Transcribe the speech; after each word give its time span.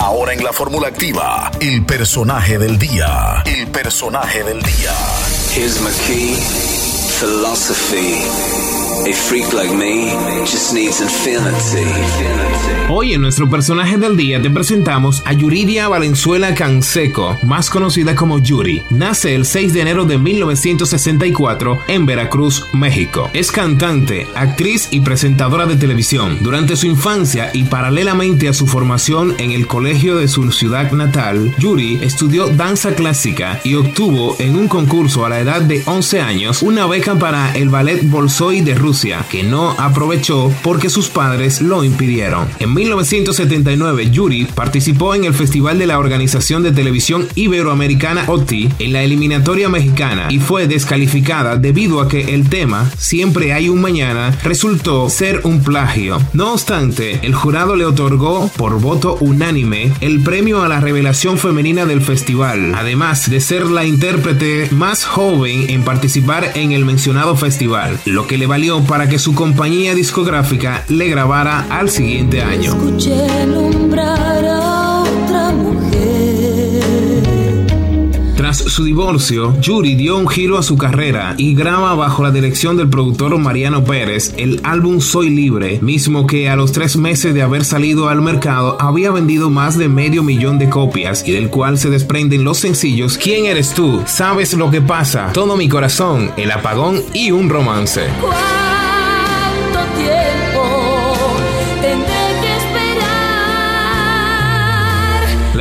Ahora 0.00 0.32
en 0.32 0.44
la 0.44 0.52
fórmula 0.52 0.88
activa, 0.88 1.50
el 1.60 1.84
personaje 1.84 2.56
del 2.56 2.78
día. 2.78 3.42
El 3.44 3.66
personaje 3.66 4.44
del 4.44 4.62
día. 4.62 4.92
Here's 5.52 5.80
my 5.80 5.90
key, 6.06 6.36
philosophy. 7.18 8.77
A 9.06 9.12
freak 9.12 9.52
like 9.52 9.72
me 9.74 10.10
just 10.44 10.72
needs 10.72 11.00
infinity. 11.00 11.86
Hoy 12.90 13.12
en 13.12 13.20
nuestro 13.20 13.50
personaje 13.50 13.98
del 13.98 14.16
día 14.16 14.40
te 14.40 14.48
presentamos 14.48 15.22
a 15.26 15.34
Yuridia 15.34 15.88
Valenzuela 15.88 16.54
Canseco, 16.54 17.36
más 17.42 17.68
conocida 17.68 18.14
como 18.14 18.38
Yuri. 18.38 18.82
Nace 18.88 19.34
el 19.34 19.44
6 19.44 19.74
de 19.74 19.82
enero 19.82 20.06
de 20.06 20.16
1964 20.16 21.78
en 21.86 22.06
Veracruz, 22.06 22.64
México. 22.72 23.28
Es 23.34 23.52
cantante, 23.52 24.26
actriz 24.34 24.88
y 24.90 25.00
presentadora 25.00 25.66
de 25.66 25.76
televisión. 25.76 26.38
Durante 26.40 26.76
su 26.76 26.86
infancia 26.86 27.50
y 27.52 27.64
paralelamente 27.64 28.48
a 28.48 28.54
su 28.54 28.66
formación 28.66 29.34
en 29.36 29.50
el 29.50 29.66
colegio 29.66 30.16
de 30.16 30.26
su 30.26 30.50
ciudad 30.50 30.90
natal, 30.92 31.54
Yuri 31.58 31.98
estudió 32.02 32.48
danza 32.48 32.94
clásica 32.94 33.60
y 33.64 33.74
obtuvo 33.74 34.34
en 34.38 34.56
un 34.56 34.66
concurso 34.66 35.26
a 35.26 35.28
la 35.28 35.40
edad 35.40 35.60
de 35.60 35.82
11 35.84 36.20
años 36.22 36.62
una 36.62 36.86
beca 36.86 37.16
para 37.18 37.52
el 37.54 37.68
ballet 37.68 38.02
Bolshoi 38.08 38.62
de 38.62 38.74
Rusia, 38.74 38.87
que 39.30 39.42
no 39.42 39.70
aprovechó 39.78 40.52
porque 40.62 40.88
sus 40.88 41.08
padres 41.08 41.60
lo 41.60 41.84
impidieron. 41.84 42.48
En 42.58 42.72
1979, 42.72 44.10
Yuri 44.10 44.44
participó 44.46 45.14
en 45.14 45.24
el 45.24 45.34
Festival 45.34 45.78
de 45.78 45.86
la 45.86 45.98
Organización 45.98 46.62
de 46.62 46.72
Televisión 46.72 47.28
Iberoamericana 47.34 48.24
OTI 48.28 48.70
en 48.78 48.92
la 48.94 49.02
eliminatoria 49.02 49.68
mexicana 49.68 50.28
y 50.30 50.38
fue 50.38 50.66
descalificada 50.66 51.56
debido 51.56 52.00
a 52.00 52.08
que 52.08 52.34
el 52.34 52.48
tema 52.48 52.90
Siempre 52.96 53.52
hay 53.52 53.68
un 53.68 53.80
mañana 53.80 54.36
resultó 54.42 55.08
ser 55.10 55.42
un 55.44 55.62
plagio. 55.62 56.18
No 56.32 56.52
obstante, 56.52 57.20
el 57.22 57.34
jurado 57.34 57.76
le 57.76 57.84
otorgó 57.84 58.50
por 58.56 58.80
voto 58.80 59.16
unánime 59.20 59.92
el 60.00 60.22
premio 60.22 60.62
a 60.62 60.68
la 60.68 60.80
revelación 60.80 61.38
femenina 61.38 61.84
del 61.86 62.00
festival, 62.00 62.74
además 62.74 63.30
de 63.30 63.40
ser 63.40 63.66
la 63.66 63.84
intérprete 63.84 64.68
más 64.72 65.04
joven 65.04 65.66
en 65.68 65.82
participar 65.84 66.52
en 66.54 66.72
el 66.72 66.84
mencionado 66.84 67.36
festival, 67.36 67.98
lo 68.04 68.26
que 68.26 68.38
le 68.38 68.46
valió 68.46 68.77
para 68.84 69.08
que 69.08 69.18
su 69.18 69.34
compañía 69.34 69.94
discográfica 69.94 70.84
le 70.88 71.08
grabara 71.08 71.66
al 71.70 71.90
siguiente 71.90 72.42
año. 72.42 72.76
Su 78.78 78.84
divorcio, 78.84 79.60
Yuri 79.60 79.96
dio 79.96 80.16
un 80.16 80.28
giro 80.28 80.56
a 80.56 80.62
su 80.62 80.76
carrera 80.76 81.34
y 81.36 81.52
graba 81.52 81.96
bajo 81.96 82.22
la 82.22 82.30
dirección 82.30 82.76
del 82.76 82.88
productor 82.88 83.36
Mariano 83.36 83.82
Pérez 83.82 84.32
el 84.36 84.60
álbum 84.62 85.00
Soy 85.00 85.30
Libre, 85.30 85.80
mismo 85.82 86.28
que 86.28 86.48
a 86.48 86.54
los 86.54 86.70
tres 86.70 86.96
meses 86.96 87.34
de 87.34 87.42
haber 87.42 87.64
salido 87.64 88.08
al 88.08 88.22
mercado 88.22 88.76
había 88.80 89.10
vendido 89.10 89.50
más 89.50 89.76
de 89.76 89.88
medio 89.88 90.22
millón 90.22 90.60
de 90.60 90.70
copias 90.70 91.26
y 91.26 91.32
del 91.32 91.50
cual 91.50 91.76
se 91.76 91.90
desprenden 91.90 92.44
los 92.44 92.58
sencillos 92.58 93.18
¿Quién 93.18 93.46
eres 93.46 93.74
tú? 93.74 94.00
¿Sabes 94.06 94.54
lo 94.54 94.70
que 94.70 94.80
pasa? 94.80 95.32
Todo 95.32 95.56
mi 95.56 95.68
corazón, 95.68 96.30
El 96.36 96.52
apagón 96.52 97.02
y 97.12 97.32
un 97.32 97.48
romance. 97.48 98.02
¿Cuánto 98.20 99.92
tiempo 99.96 100.47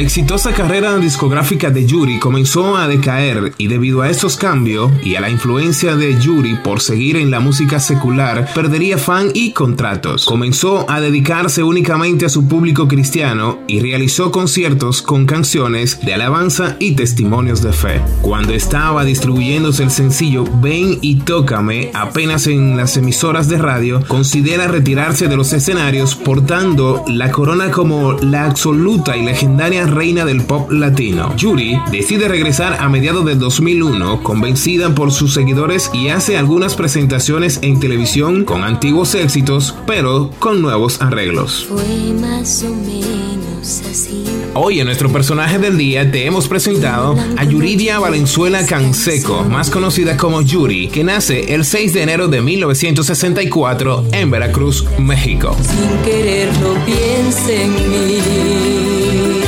La 0.00 0.04
exitosa 0.04 0.54
carrera 0.54 0.96
discográfica 0.96 1.68
de 1.68 1.84
Yuri 1.84 2.18
comenzó 2.18 2.74
a 2.74 2.88
decaer 2.88 3.52
y 3.58 3.66
debido 3.66 4.00
a 4.00 4.08
estos 4.08 4.38
cambios 4.38 4.90
y 5.04 5.16
a 5.16 5.20
la 5.20 5.28
influencia 5.28 5.94
de 5.94 6.18
Yuri 6.18 6.54
por 6.54 6.80
seguir 6.80 7.18
en 7.18 7.30
la 7.30 7.38
música 7.38 7.78
secular, 7.78 8.48
perdería 8.54 8.96
fan 8.96 9.28
y 9.34 9.52
contratos. 9.52 10.24
Comenzó 10.24 10.88
a 10.88 11.02
dedicarse 11.02 11.62
únicamente 11.62 12.24
a 12.24 12.30
su 12.30 12.48
público 12.48 12.88
cristiano 12.88 13.58
y 13.68 13.80
realizó 13.80 14.30
conciertos 14.32 15.02
con 15.02 15.26
canciones 15.26 16.00
de 16.00 16.14
alabanza 16.14 16.76
y 16.78 16.92
testimonios 16.92 17.60
de 17.60 17.74
fe. 17.74 18.00
Cuando 18.22 18.54
estaba 18.54 19.04
distribuyéndose 19.04 19.82
el 19.82 19.90
sencillo 19.90 20.44
Ven 20.62 20.96
y 21.02 21.16
Tócame 21.16 21.90
apenas 21.92 22.46
en 22.46 22.74
las 22.74 22.96
emisoras 22.96 23.50
de 23.50 23.58
radio, 23.58 24.02
considera 24.08 24.66
retirarse 24.66 25.28
de 25.28 25.36
los 25.36 25.52
escenarios 25.52 26.14
portando 26.14 27.04
la 27.06 27.30
corona 27.30 27.70
como 27.70 28.14
la 28.14 28.46
absoluta 28.46 29.14
y 29.14 29.26
legendaria 29.26 29.89
reina 29.90 30.24
del 30.24 30.42
pop 30.42 30.70
latino. 30.70 31.34
Yuri 31.36 31.78
decide 31.90 32.28
regresar 32.28 32.78
a 32.80 32.88
mediados 32.88 33.24
del 33.24 33.38
2001 33.38 34.22
convencida 34.22 34.94
por 34.94 35.12
sus 35.12 35.34
seguidores 35.34 35.90
y 35.92 36.08
hace 36.08 36.36
algunas 36.36 36.74
presentaciones 36.74 37.58
en 37.62 37.80
televisión 37.80 38.44
con 38.44 38.64
antiguos 38.64 39.14
éxitos 39.14 39.74
pero 39.86 40.30
con 40.38 40.62
nuevos 40.62 41.00
arreglos. 41.02 41.66
Fue 41.68 42.14
más 42.20 42.62
o 42.62 42.74
menos 42.74 43.82
así. 43.90 44.24
Hoy 44.54 44.80
en 44.80 44.86
nuestro 44.86 45.12
personaje 45.12 45.58
del 45.58 45.78
día 45.78 46.10
te 46.10 46.26
hemos 46.26 46.48
presentado 46.48 47.16
a 47.36 47.44
Yuridia 47.44 47.98
Valenzuela 47.98 48.66
Canseco, 48.66 49.44
más 49.44 49.70
conocida 49.70 50.16
como 50.16 50.42
Yuri, 50.42 50.88
que 50.88 51.04
nace 51.04 51.54
el 51.54 51.64
6 51.64 51.94
de 51.94 52.02
enero 52.02 52.28
de 52.28 52.40
1964 52.40 54.06
en 54.12 54.30
Veracruz, 54.30 54.84
México. 54.98 55.56
Sin 55.62 56.02
quererlo 56.02 56.76
piense 56.84 57.64
en 57.64 57.72
mí. 57.74 59.39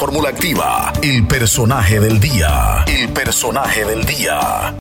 Fórmula 0.00 0.30
activa, 0.30 0.94
el 1.02 1.26
personaje 1.26 2.00
del 2.00 2.18
día. 2.18 2.86
El 2.86 3.10
personaje 3.10 3.84
del 3.84 4.02
día. 4.06 4.79